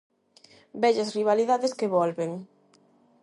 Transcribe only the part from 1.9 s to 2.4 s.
volven.